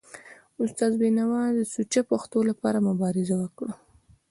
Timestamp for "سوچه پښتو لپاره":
1.73-2.85